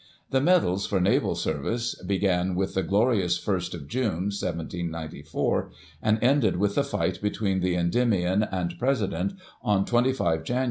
The 0.31 0.41
medals 0.41 0.87
for 0.87 0.99
naval 0.99 1.35
service 1.35 1.93
began 1.93 2.55
with 2.55 2.73
the 2.73 2.81
"Glorious 2.81 3.37
First 3.37 3.75
of 3.75 3.87
June," 3.87 4.31
1794, 4.33 5.69
and 6.01 6.17
ended 6.23 6.57
with 6.57 6.73
the 6.73 6.83
fight 6.83 7.21
between 7.21 7.59
the 7.59 7.75
Endymion 7.75 8.41
and 8.41 8.73
President 8.79 9.33
on 9.61 9.85
25 9.85 10.43
Jan. 10.43 10.59